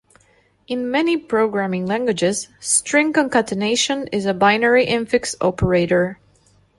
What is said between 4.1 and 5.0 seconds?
is a binary